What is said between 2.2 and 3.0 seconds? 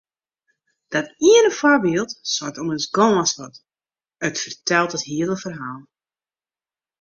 seit ommers